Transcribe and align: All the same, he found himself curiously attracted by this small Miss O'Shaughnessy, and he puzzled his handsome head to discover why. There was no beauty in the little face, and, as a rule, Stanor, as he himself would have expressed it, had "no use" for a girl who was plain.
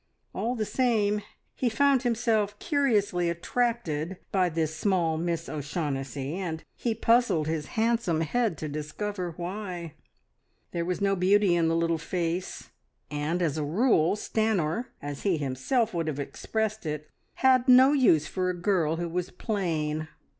All 0.33 0.55
the 0.55 0.65
same, 0.65 1.21
he 1.53 1.69
found 1.69 2.01
himself 2.01 2.57
curiously 2.57 3.29
attracted 3.29 4.17
by 4.31 4.49
this 4.49 4.75
small 4.75 5.15
Miss 5.15 5.47
O'Shaughnessy, 5.47 6.37
and 6.37 6.63
he 6.75 6.95
puzzled 6.95 7.45
his 7.45 7.67
handsome 7.77 8.21
head 8.21 8.57
to 8.57 8.67
discover 8.67 9.35
why. 9.37 9.93
There 10.71 10.85
was 10.85 11.01
no 11.01 11.15
beauty 11.15 11.53
in 11.55 11.67
the 11.67 11.75
little 11.75 11.99
face, 11.99 12.71
and, 13.11 13.43
as 13.43 13.59
a 13.59 13.63
rule, 13.63 14.15
Stanor, 14.15 14.87
as 15.03 15.21
he 15.21 15.37
himself 15.37 15.93
would 15.93 16.07
have 16.07 16.19
expressed 16.19 16.87
it, 16.87 17.07
had 17.35 17.67
"no 17.67 17.91
use" 17.93 18.25
for 18.25 18.49
a 18.49 18.55
girl 18.59 18.95
who 18.95 19.07
was 19.07 19.29
plain. 19.29 20.07